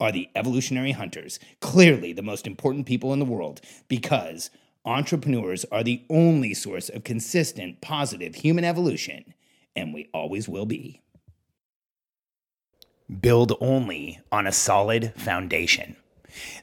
[0.00, 4.50] are the evolutionary hunters, clearly the most important people in the world, because
[4.84, 9.34] entrepreneurs are the only source of consistent, positive human evolution,
[9.76, 11.02] and we always will be.
[13.20, 15.96] Build only on a solid foundation.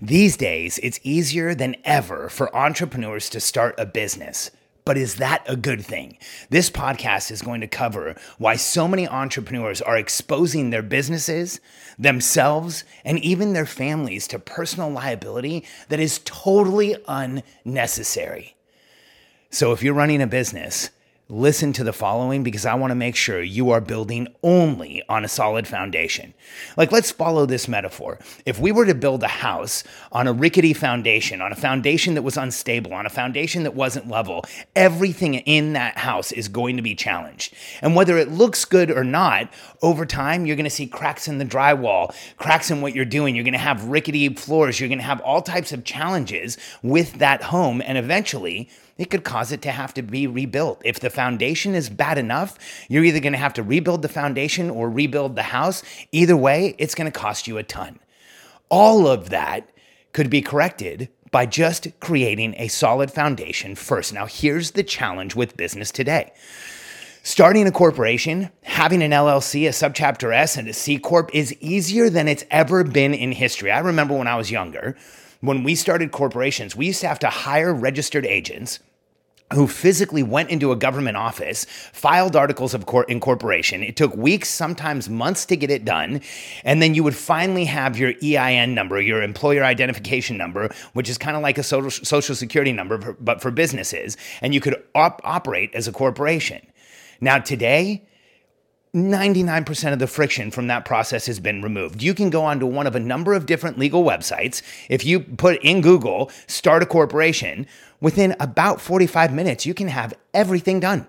[0.02, 4.50] These days, it's easier than ever for entrepreneurs to start a business.
[4.88, 6.17] But is that a good thing?
[6.49, 11.59] This podcast is going to cover why so many entrepreneurs are exposing their businesses,
[11.99, 18.55] themselves, and even their families to personal liability that is totally unnecessary.
[19.49, 20.89] So if you're running a business,
[21.30, 25.25] listen to the following because I want to make sure you are building only on
[25.25, 26.33] a solid foundation.
[26.78, 28.17] Like, let's follow this metaphor.
[28.45, 32.22] If we were to build a house on a rickety foundation, on a foundation that
[32.22, 36.81] was unstable, on a foundation that wasn't level, everything in that house is going to
[36.81, 37.53] be challenged.
[37.81, 41.39] And whether it looks good or not, over time, you're going to see cracks in
[41.39, 43.36] the drywall, cracks in what you're doing.
[43.36, 44.80] You're going to have rickety floors.
[44.80, 47.81] You're going to have all types of challenges with that home.
[47.81, 50.81] And eventually, it could cause it to have to be rebuilt.
[50.84, 52.58] If the foundation is bad enough,
[52.90, 55.83] you're either going to have to rebuild the foundation or rebuild the house.
[56.11, 57.99] Either way, it's going to cost you a ton.
[58.70, 59.70] All of that
[60.14, 64.14] could be corrected by just creating a solid foundation first.
[64.14, 66.32] Now, here's the challenge with business today.
[67.23, 72.10] Starting a corporation, having an LLC, a subchapter S, and a C Corp is easier
[72.10, 73.70] than it's ever been in history.
[73.70, 74.95] I remember when I was younger,
[75.42, 78.80] when we started corporations, we used to have to hire registered agents
[79.53, 83.81] who physically went into a government office, filed articles of incorporation.
[83.81, 86.21] It took weeks, sometimes months to get it done.
[86.65, 91.17] And then you would finally have your EIN number, your employer identification number, which is
[91.17, 94.17] kind of like a social, social security number, but for businesses.
[94.41, 96.65] And you could op- operate as a corporation.
[97.21, 98.07] Now, today,
[98.93, 102.02] 99% of the friction from that process has been removed.
[102.02, 104.61] You can go onto one of a number of different legal websites.
[104.89, 107.67] If you put in Google, start a corporation,
[108.02, 111.08] within about 45 minutes, you can have everything done.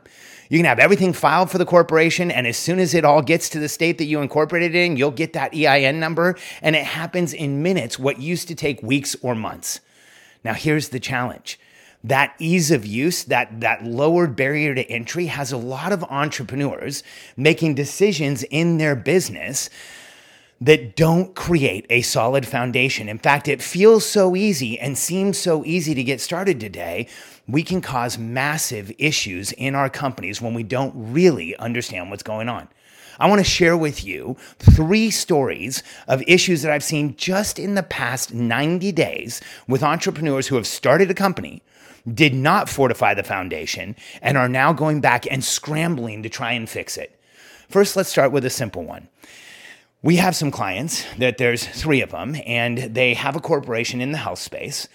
[0.49, 3.51] You can have everything filed for the corporation, and as soon as it all gets
[3.51, 7.35] to the state that you incorporated in, you'll get that EIN number, and it happens
[7.35, 9.81] in minutes, what used to take weeks or months.
[10.45, 11.61] Now, here's the challenge
[12.05, 17.03] that ease of use, that, that lowered barrier to entry has a lot of entrepreneurs
[17.37, 19.69] making decisions in their business
[20.61, 23.09] that don't create a solid foundation.
[23.09, 27.09] In fact, it feels so easy and seems so easy to get started today.
[27.47, 32.49] We can cause massive issues in our companies when we don't really understand what's going
[32.49, 32.69] on.
[33.21, 37.75] I want to share with you three stories of issues that I've seen just in
[37.75, 41.63] the past 90 days with entrepreneurs who have started a company
[42.13, 46.69] did not fortify the foundation and are now going back and scrambling to try and
[46.69, 47.19] fix it.
[47.69, 49.09] First, let's start with a simple one.
[50.03, 54.13] We have some clients that there's three of them, and they have a corporation in
[54.13, 54.87] the health space,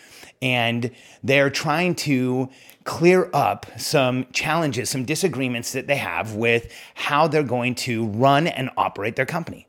[0.42, 0.92] and
[1.22, 2.50] they're trying to
[2.86, 8.48] clear up some challenges, some disagreements that they have with how they're going to run
[8.48, 9.68] and operate their company.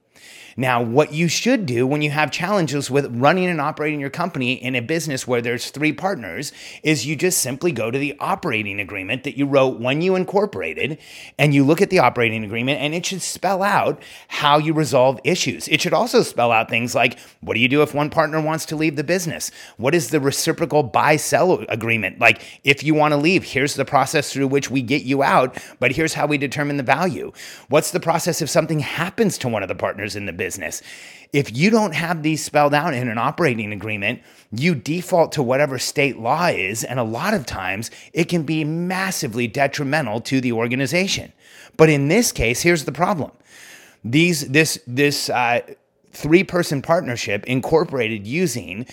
[0.56, 4.52] Now, what you should do when you have challenges with running and operating your company
[4.52, 6.52] in a business where there's three partners
[6.82, 10.98] is you just simply go to the operating agreement that you wrote when you incorporated
[11.38, 15.18] and you look at the operating agreement and it should spell out how you resolve
[15.24, 15.66] issues.
[15.68, 18.64] It should also spell out things like what do you do if one partner wants
[18.66, 19.50] to leave the business?
[19.76, 22.20] What is the reciprocal buy sell agreement?
[22.20, 25.58] Like if you want to leave, here's the process through which we get you out,
[25.80, 27.32] but here's how we determine the value.
[27.68, 30.43] What's the process if something happens to one of the partners in the business?
[30.44, 30.82] Business.
[31.32, 34.20] If you don't have these spelled out in an operating agreement,
[34.52, 38.62] you default to whatever state law is, and a lot of times it can be
[38.62, 41.32] massively detrimental to the organization.
[41.78, 43.30] But in this case, here's the problem:
[44.04, 45.60] these this this uh,
[46.12, 48.86] three person partnership incorporated using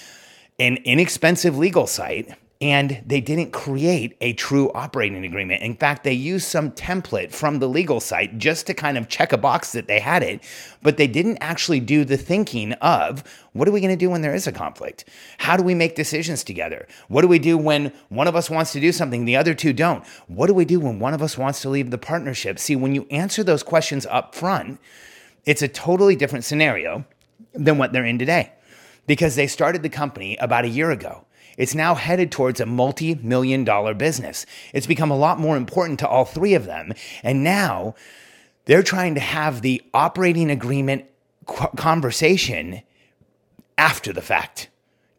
[0.57, 5.63] an inexpensive legal site and they didn't create a true operating agreement.
[5.63, 9.33] In fact, they used some template from the legal site just to kind of check
[9.33, 10.43] a box that they had it,
[10.83, 13.23] but they didn't actually do the thinking of
[13.53, 15.05] what are we going to do when there is a conflict?
[15.39, 16.87] How do we make decisions together?
[17.07, 19.73] What do we do when one of us wants to do something, the other two
[19.73, 20.05] don't?
[20.27, 22.59] What do we do when one of us wants to leave the partnership?
[22.59, 24.79] See, when you answer those questions up front,
[25.45, 27.05] it's a totally different scenario
[27.53, 28.51] than what they're in today
[29.07, 31.25] because they started the company about a year ago.
[31.61, 34.47] It's now headed towards a multi million dollar business.
[34.73, 36.91] It's become a lot more important to all three of them.
[37.21, 37.93] And now
[38.65, 41.05] they're trying to have the operating agreement
[41.45, 42.81] conversation
[43.77, 44.69] after the fact,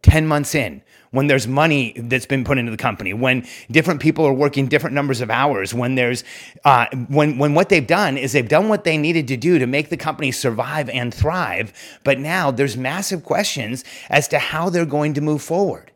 [0.02, 4.26] 10 months in when there's money that's been put into the company, when different people
[4.26, 6.24] are working different numbers of hours, when there's
[6.64, 9.66] uh, when when what they've done is they've done what they needed to do to
[9.68, 11.72] make the company survive and thrive,
[12.02, 15.91] but now there's massive questions as to how they're going to move forward.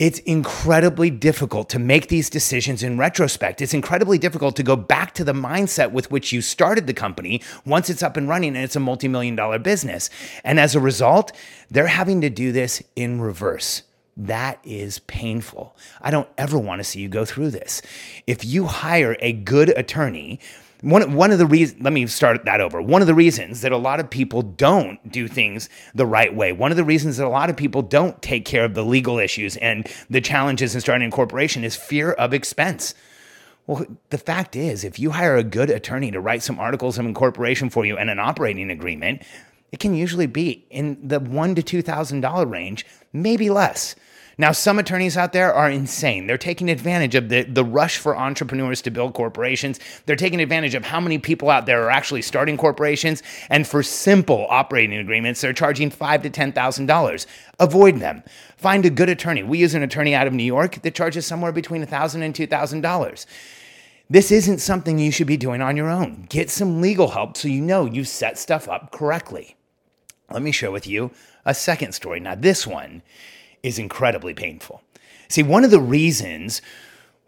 [0.00, 3.60] It's incredibly difficult to make these decisions in retrospect.
[3.60, 7.42] It's incredibly difficult to go back to the mindset with which you started the company
[7.66, 10.08] once it's up and running and it's a multi million dollar business.
[10.42, 11.32] And as a result,
[11.70, 13.82] they're having to do this in reverse.
[14.16, 15.76] That is painful.
[16.00, 17.82] I don't ever want to see you go through this.
[18.26, 20.40] If you hire a good attorney,
[20.82, 22.80] one, one of the reasons, let me start that over.
[22.80, 26.52] One of the reasons that a lot of people don't do things the right way,
[26.52, 29.18] one of the reasons that a lot of people don't take care of the legal
[29.18, 32.94] issues and the challenges in starting a corporation is fear of expense.
[33.66, 37.06] Well, the fact is, if you hire a good attorney to write some articles of
[37.06, 39.22] incorporation for you and an operating agreement,
[39.70, 43.94] it can usually be in the one to two thousand dollar range, maybe less.
[44.40, 46.26] Now, some attorneys out there are insane.
[46.26, 49.78] They're taking advantage of the, the rush for entrepreneurs to build corporations.
[50.06, 53.22] They're taking advantage of how many people out there are actually starting corporations.
[53.50, 57.26] And for simple operating agreements, they're charging five to ten thousand dollars.
[57.58, 58.22] Avoid them.
[58.56, 59.42] Find a good attorney.
[59.42, 63.26] We use an attorney out of New York that charges somewhere between $1,000 and $2,000.
[64.08, 66.24] This isn't something you should be doing on your own.
[66.30, 69.56] Get some legal help so you know you've set stuff up correctly.
[70.30, 71.10] Let me share with you
[71.44, 72.20] a second story.
[72.20, 73.02] Now, this one
[73.62, 74.82] is incredibly painful.
[75.28, 76.60] See, one of the reasons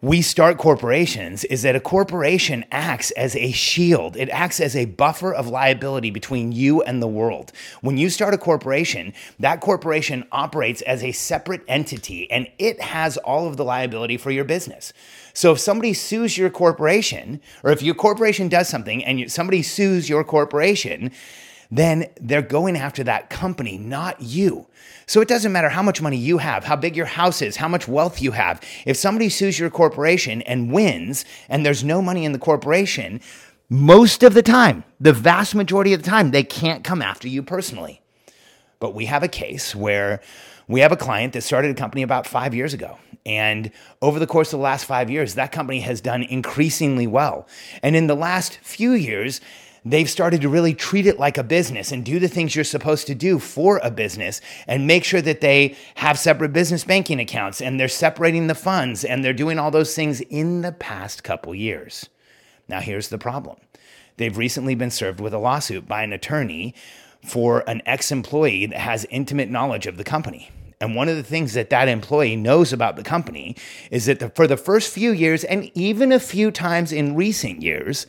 [0.02, 4.16] we start corporations is that a corporation acts as a shield.
[4.16, 7.52] It acts as a buffer of liability between you and the world.
[7.82, 13.16] When you start a corporation, that corporation operates as a separate entity and it has
[13.18, 14.92] all of the liability for your business.
[15.34, 20.08] So if somebody sues your corporation, or if your corporation does something and somebody sues
[20.08, 21.12] your corporation,
[21.72, 24.66] then they're going after that company, not you.
[25.06, 27.66] So it doesn't matter how much money you have, how big your house is, how
[27.66, 28.60] much wealth you have.
[28.84, 33.22] If somebody sues your corporation and wins, and there's no money in the corporation,
[33.70, 37.42] most of the time, the vast majority of the time, they can't come after you
[37.42, 38.02] personally.
[38.78, 40.20] But we have a case where
[40.68, 42.98] we have a client that started a company about five years ago.
[43.24, 43.70] And
[44.02, 47.48] over the course of the last five years, that company has done increasingly well.
[47.82, 49.40] And in the last few years,
[49.84, 53.06] they've started to really treat it like a business and do the things you're supposed
[53.06, 57.60] to do for a business and make sure that they have separate business banking accounts
[57.60, 61.54] and they're separating the funds and they're doing all those things in the past couple
[61.54, 62.08] years.
[62.68, 63.56] Now, here's the problem
[64.18, 66.74] they've recently been served with a lawsuit by an attorney
[67.24, 70.50] for an ex employee that has intimate knowledge of the company.
[70.80, 73.56] And one of the things that that employee knows about the company
[73.92, 77.62] is that the, for the first few years, and even a few times in recent
[77.62, 78.06] years,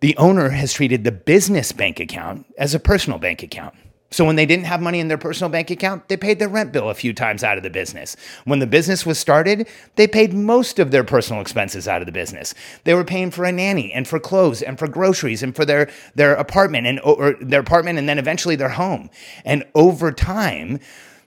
[0.00, 3.74] the owner has treated the business bank account as a personal bank account.
[4.10, 6.72] So when they didn't have money in their personal bank account, they paid their rent
[6.72, 8.16] bill a few times out of the business.
[8.46, 12.12] When the business was started, they paid most of their personal expenses out of the
[12.12, 12.54] business.
[12.84, 15.90] They were paying for a nanny and for clothes and for groceries and for their
[16.14, 19.10] their apartment and or their apartment and then eventually their home.
[19.44, 20.80] And over time,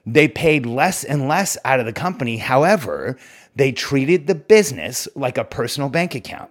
[0.04, 2.38] they paid less and less out of the company.
[2.38, 3.16] However,
[3.54, 6.50] they treated the business like a personal bank account.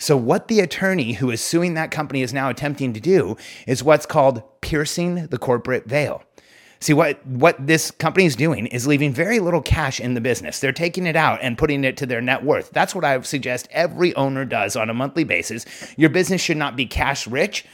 [0.00, 3.84] So, what the attorney who is suing that company is now attempting to do is
[3.84, 6.22] what's called piercing the corporate veil.
[6.80, 10.58] See, what, what this company is doing is leaving very little cash in the business.
[10.58, 12.70] They're taking it out and putting it to their net worth.
[12.70, 15.66] That's what I suggest every owner does on a monthly basis.
[15.98, 17.66] Your business should not be cash rich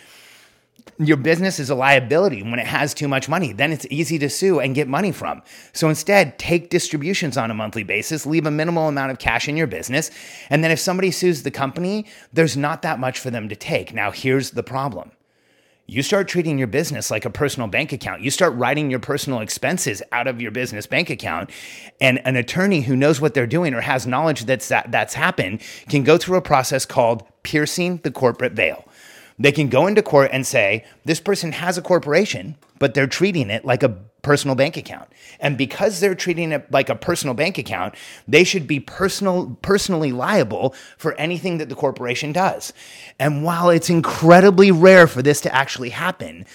[0.99, 3.53] your business is a liability when it has too much money.
[3.53, 5.43] Then it's easy to sue and get money from.
[5.73, 9.57] So instead, take distributions on a monthly basis, leave a minimal amount of cash in
[9.57, 10.11] your business.
[10.49, 13.93] And then if somebody sues the company, there's not that much for them to take.
[13.93, 15.11] Now, here's the problem.
[15.89, 18.23] You start treating your business like a personal bank account.
[18.23, 21.51] You start writing your personal expenses out of your business bank account.
[22.01, 25.61] And an attorney who knows what they're doing or has knowledge that's, that, that's happened
[25.89, 28.85] can go through a process called piercing the corporate veil.
[29.39, 33.51] They can go into court and say, this person has a corporation, but they're treating
[33.51, 35.09] it like a personal bank account.
[35.39, 37.95] And because they're treating it like a personal bank account,
[38.27, 42.73] they should be personal, personally liable for anything that the corporation does.
[43.21, 46.47] And while it's incredibly rare for this to actually happen,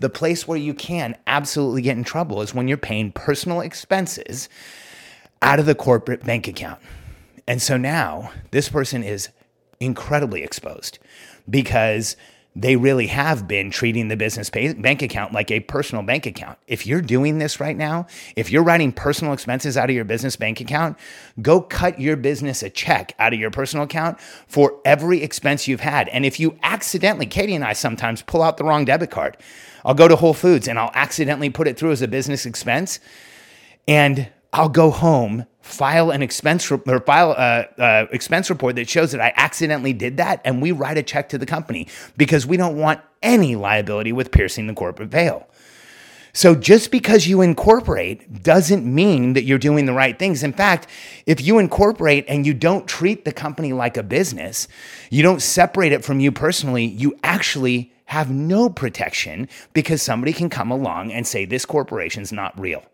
[0.00, 4.48] the place where you can absolutely get in trouble is when you're paying personal expenses
[5.42, 6.80] out of the corporate bank account.
[7.46, 9.28] And so now this person is
[9.78, 10.98] incredibly exposed
[11.50, 12.16] because
[12.56, 16.58] they really have been treating the business pay- bank account like a personal bank account.
[16.66, 20.34] If you're doing this right now, if you're writing personal expenses out of your business
[20.34, 20.98] bank account,
[21.40, 25.80] go cut your business a check out of your personal account for every expense you've
[25.80, 26.08] had.
[26.08, 29.36] And if you accidentally, Katie and I sometimes pull out the wrong debit card.
[29.84, 32.98] I'll go to Whole Foods and I'll accidentally put it through as a business expense.
[33.86, 38.88] And I'll go home, file an expense re- or file a, a expense report that
[38.88, 41.86] shows that I accidentally did that, and we write a check to the company
[42.16, 45.46] because we don't want any liability with piercing the corporate veil.
[46.32, 50.42] So just because you incorporate doesn't mean that you're doing the right things.
[50.42, 50.86] In fact,
[51.26, 54.68] if you incorporate and you don't treat the company like a business,
[55.10, 60.50] you don't separate it from you personally, you actually have no protection because somebody can
[60.50, 62.84] come along and say this corporation's not real.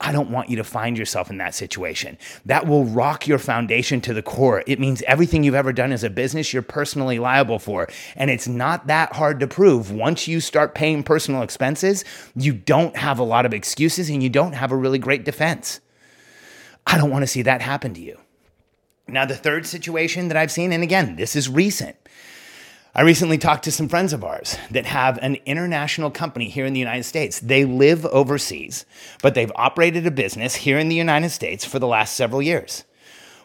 [0.00, 2.18] I don't want you to find yourself in that situation.
[2.46, 4.62] That will rock your foundation to the core.
[4.66, 7.88] It means everything you've ever done as a business, you're personally liable for.
[8.14, 9.90] And it's not that hard to prove.
[9.90, 12.04] Once you start paying personal expenses,
[12.36, 15.80] you don't have a lot of excuses and you don't have a really great defense.
[16.86, 18.18] I don't want to see that happen to you.
[19.08, 21.96] Now, the third situation that I've seen, and again, this is recent.
[22.94, 26.72] I recently talked to some friends of ours that have an international company here in
[26.72, 27.38] the United States.
[27.38, 28.86] They live overseas,
[29.22, 32.84] but they've operated a business here in the United States for the last several years.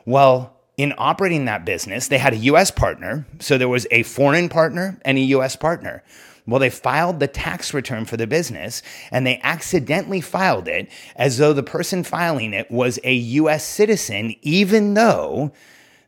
[0.06, 3.28] Well, in operating that business, they had a US partner.
[3.40, 6.04] So there was a foreign partner and a US partner.
[6.48, 8.82] Well, they filed the tax return for the business
[9.12, 14.36] and they accidentally filed it as though the person filing it was a US citizen,
[14.42, 15.52] even though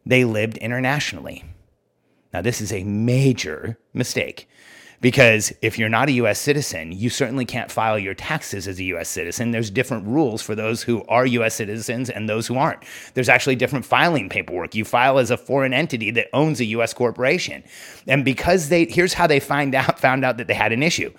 [0.06, 1.44] they lived internationally.
[2.36, 4.50] Now, this is a major mistake
[5.00, 8.84] because if you're not a US citizen, you certainly can't file your taxes as a
[8.96, 9.52] US citizen.
[9.52, 12.84] There's different rules for those who are US citizens and those who aren't.
[13.14, 14.76] There's actually different filing paperwork.
[14.76, 17.64] You file as a foreign entity that owns a US corporation.
[18.06, 21.14] And because they here's how they find out found out that they had an issue.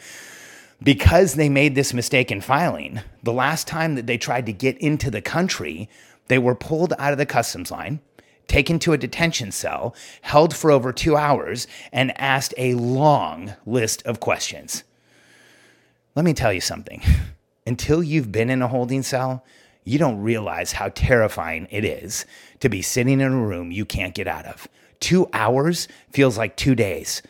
[0.83, 4.77] Because they made this mistake in filing, the last time that they tried to get
[4.77, 5.89] into the country,
[6.29, 8.01] they were pulled out of the customs line
[8.49, 14.03] taken to a detention cell, held for over two hours, and asked a long list
[14.07, 14.85] of questions.
[16.15, 17.03] Let me tell you something.
[17.67, 19.45] Until you've been in a holding cell,
[19.85, 22.27] you don't realize how terrifying it is
[22.61, 24.69] to be sitting in a room you can't get out of.
[25.01, 27.23] Two hours feels like two days.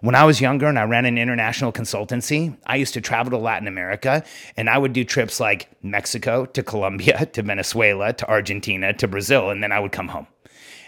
[0.00, 3.38] When I was younger and I ran an international consultancy, I used to travel to
[3.38, 4.22] Latin America
[4.56, 9.50] and I would do trips like Mexico to Colombia to Venezuela to Argentina to Brazil,
[9.50, 10.26] and then I would come home.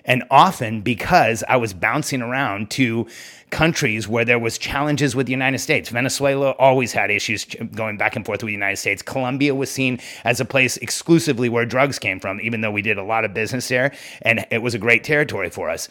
[0.07, 3.07] And often because I was bouncing around to
[3.51, 5.89] countries where there was challenges with the United States.
[5.89, 7.45] Venezuela always had issues
[7.75, 9.03] going back and forth with the United States.
[9.03, 12.99] Colombia was seen as a place exclusively where drugs came from, even though we did
[12.99, 15.89] a lot of business there and it was a great territory for us.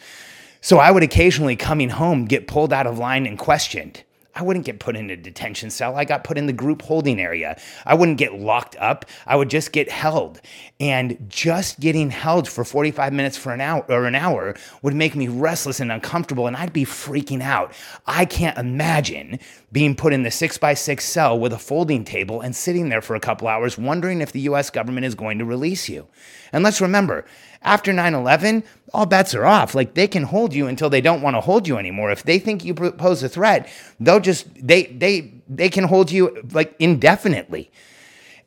[0.60, 4.02] So I would occasionally coming home get pulled out of line and questioned.
[4.36, 5.96] I wouldn't get put in a detention cell.
[5.96, 7.58] I got put in the group holding area.
[7.86, 9.06] I wouldn't get locked up.
[9.26, 10.42] I would just get held.
[10.78, 15.16] And just getting held for 45 minutes for an hour or an hour would make
[15.16, 17.72] me restless and uncomfortable and I'd be freaking out.
[18.06, 19.40] I can't imagine
[19.72, 23.00] being put in the six by six cell with a folding table and sitting there
[23.00, 26.06] for a couple hours wondering if the US government is going to release you.
[26.52, 27.24] And let's remember,
[27.66, 29.74] after 9 11, all bets are off.
[29.74, 32.10] Like they can hold you until they don't want to hold you anymore.
[32.10, 33.68] If they think you pose a threat,
[34.00, 37.70] they'll just, they, they, they can hold you like indefinitely.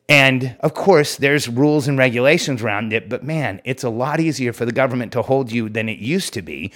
[0.08, 4.52] And of course, there's rules and regulations around it, but man, it's a lot easier
[4.52, 6.72] for the government to hold you than it used to be.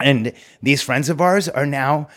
[0.00, 0.32] And
[0.62, 2.08] these friends of ours are now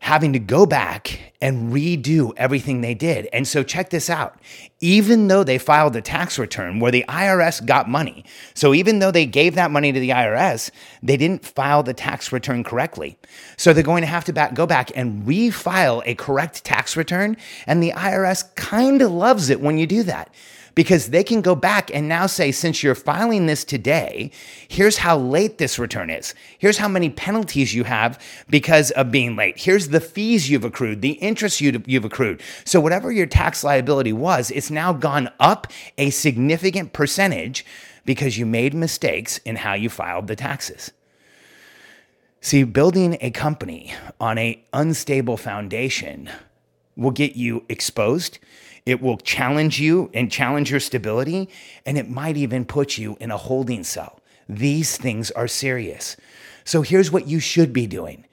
[0.00, 3.28] having to go back and redo everything they did.
[3.32, 4.38] And so check this out.
[4.80, 8.24] Even though they filed a tax return where the IRS got money,
[8.54, 10.70] so even though they gave that money to the IRS,
[11.02, 13.18] they didn't file the tax return correctly.
[13.56, 17.36] So they're going to have to back, go back and refile a correct tax return.
[17.66, 20.32] And the IRS kind of loves it when you do that
[20.78, 24.30] because they can go back and now say, since you're filing this today,
[24.68, 26.36] here's how late this return is.
[26.56, 28.16] Here's how many penalties you have
[28.48, 29.58] because of being late.
[29.58, 32.40] Here's the fees you've accrued, the interest you've accrued.
[32.64, 35.66] So, whatever your tax liability was, it's now gone up
[35.98, 37.66] a significant percentage
[38.04, 40.92] because you made mistakes in how you filed the taxes.
[42.40, 46.30] See, building a company on an unstable foundation
[46.98, 48.38] will get you exposed
[48.88, 51.50] It will challenge you and challenge your stability,
[51.84, 54.20] and it might even put you in a holding cell.
[54.48, 56.16] These things are serious.
[56.64, 58.24] So here's what you should be doing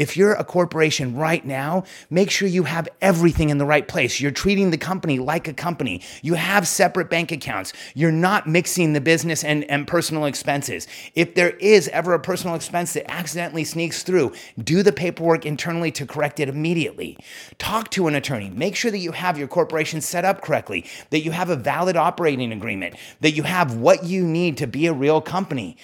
[0.00, 4.18] if you're a corporation right now, make sure you have everything in the right place.
[4.18, 6.00] You're treating the company like a company.
[6.22, 7.74] You have separate bank accounts.
[7.92, 10.88] You're not mixing the business and, and personal expenses.
[11.14, 14.32] If there is ever a personal expense that accidentally sneaks through,
[14.64, 17.18] do the paperwork internally to correct it immediately.
[17.58, 18.48] Talk to an attorney.
[18.48, 21.98] Make sure that you have your corporation set up correctly, that you have a valid
[21.98, 25.76] operating agreement, that you have what you need to be a real company.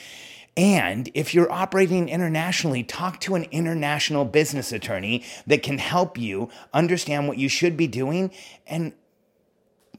[0.56, 6.48] And if you're operating internationally, talk to an international business attorney that can help you
[6.72, 8.30] understand what you should be doing
[8.66, 8.92] and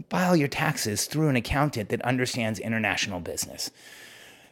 [0.09, 3.69] file your taxes through an accountant that understands international business.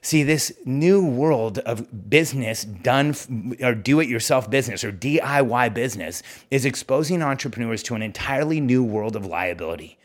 [0.02, 3.16] See, this new world of business done
[3.60, 6.22] or do it yourself business or DIY business
[6.52, 9.98] is exposing entrepreneurs to an entirely new world of liability.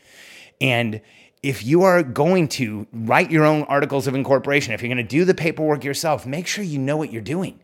[0.59, 1.01] And
[1.43, 5.03] if you are going to write your own articles of incorporation, if you're going to
[5.03, 7.59] do the paperwork yourself, make sure you know what you're doing.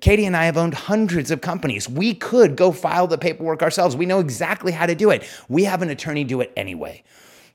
[0.00, 1.88] Katie and I have owned hundreds of companies.
[1.88, 3.94] We could go file the paperwork ourselves.
[3.94, 5.28] We know exactly how to do it.
[5.48, 7.04] We have an attorney do it anyway.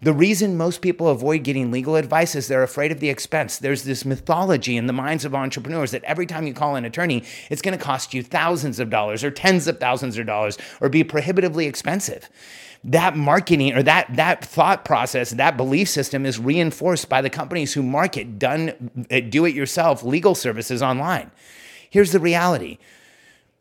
[0.06, 3.58] The reason most people avoid getting legal advice is they're afraid of the expense.
[3.58, 7.24] There's this mythology in the minds of entrepreneurs that every time you call an attorney,
[7.50, 10.90] it's going to cost you thousands of dollars or tens of thousands of dollars or
[10.90, 12.30] be prohibitively expensive
[12.84, 17.74] that marketing or that that thought process, that belief system is reinforced by the companies
[17.74, 21.32] who market done uh, do it yourself legal services online.
[21.90, 22.78] Here's the reality.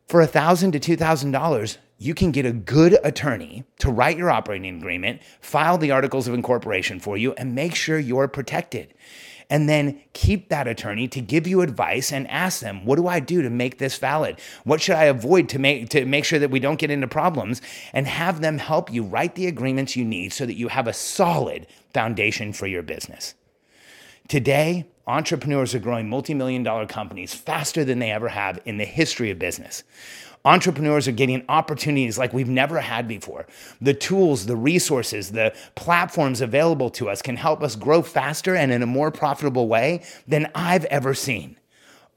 [0.08, 4.18] For a thousand to two thousand dollars, you can get a good attorney to write
[4.18, 8.92] your operating agreement, file the articles of incorporation for you, and make sure you're protected
[9.50, 13.20] and then keep that attorney to give you advice and ask them, what do I
[13.20, 14.40] do to make this valid?
[14.64, 17.60] What should I avoid to make to make sure that we don't get into problems?
[17.92, 20.92] And have them help you write the agreements you need so that you have a
[20.92, 23.34] solid foundation for your business.
[24.28, 29.30] Today, entrepreneurs are growing multi-million dollar companies faster than they ever have in the history
[29.30, 29.84] of business.
[30.46, 33.46] Entrepreneurs are getting opportunities like we've never had before.
[33.80, 38.70] The tools, the resources, the platforms available to us can help us grow faster and
[38.70, 41.56] in a more profitable way than I've ever seen.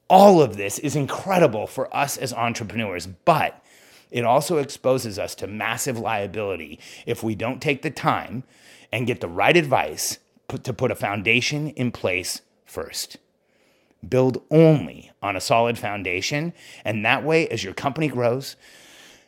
[0.09, 3.63] All of this is incredible for us as entrepreneurs, but
[4.11, 8.43] it also exposes us to massive liability if we don't take the time
[8.91, 10.19] and get the right advice
[10.63, 13.17] to put a foundation in place first.
[14.07, 16.53] Build only on a solid foundation.
[16.85, 18.55] And that way, as your company grows,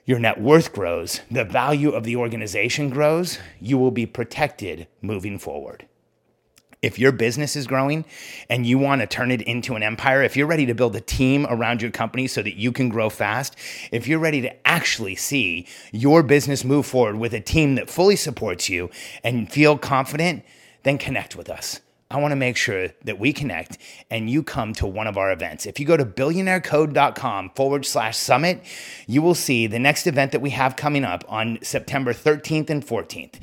[0.06, 5.38] your net worth grows, the value of the organization grows, you will be protected moving
[5.38, 5.86] forward.
[6.82, 8.06] If your business is growing
[8.50, 11.02] and you want to turn it into an empire, if you're ready to build a
[11.02, 13.56] team around your company so that you can grow fast,
[13.92, 18.16] if you're ready to actually see your business move forward with a team that fully
[18.16, 18.90] supports you
[19.26, 20.44] and feel confident,
[20.84, 21.82] then connect with us.
[22.12, 23.78] I want to make sure that we connect
[24.10, 25.68] and you come to one of our events.
[25.68, 28.64] If you go to billionairecode.com forward slash summit,
[29.06, 32.84] you will see the next event that we have coming up on September 13th and
[32.84, 33.36] 14th.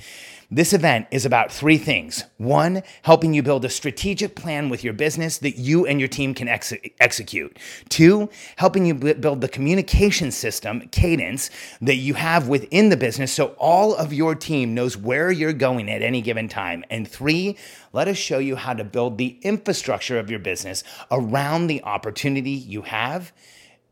[0.48, 2.22] This event is about three things.
[2.36, 6.34] One, helping you build a strategic plan with your business that you and your team
[6.34, 7.58] can ex- execute.
[7.88, 13.32] Two, helping you b- build the communication system, cadence, that you have within the business
[13.32, 16.84] so all of your team knows where you're going at any given time.
[16.90, 17.56] And three,
[17.92, 22.52] let us show you how to build the infrastructure of your business around the opportunity
[22.52, 23.32] you have,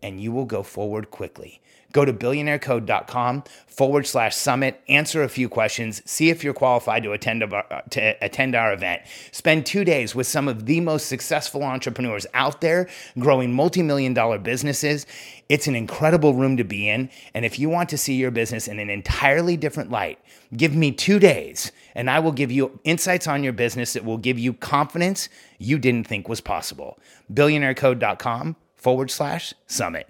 [0.03, 1.61] and you will go forward quickly.
[1.95, 7.13] Go to billionairecode.com forward slash summit, answer a few questions, see if you're qualified to
[7.13, 9.03] attend, our, uh, to attend our event.
[9.31, 14.13] Spend two days with some of the most successful entrepreneurs out there growing multi million
[14.13, 15.07] dollar businesses.
[15.49, 17.11] It's an incredible room to be in.
[17.33, 20.19] And if you want to see your business in an entirely different light,
[20.57, 24.19] give me two days and I will give you insights on your business that will
[24.19, 25.29] give you confidence
[25.59, 26.99] you didn't think was possible.
[27.33, 30.09] Billionairecode.com forward slash summit.